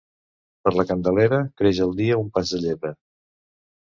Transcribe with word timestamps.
Per 0.67 0.71
la 0.77 0.85
Candelera, 0.91 1.41
creix 1.61 1.81
el 1.85 1.93
dia 2.01 2.17
un 2.21 2.33
pas 2.37 2.53
de 2.55 2.61
llebre. 2.65 2.93